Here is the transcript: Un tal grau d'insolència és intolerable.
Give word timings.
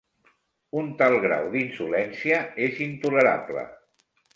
Un 0.83 0.89
tal 1.01 1.19
grau 1.27 1.47
d'insolència 1.57 2.43
és 2.71 2.85
intolerable. 2.91 3.73